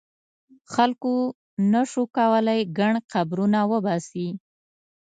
خلکو 0.73 1.13
نه 1.73 1.81
شو 1.91 2.03
کولای 2.17 2.61
ګڼ 2.77 2.93
قبرونه 3.11 3.59
وباسي. 3.71 4.27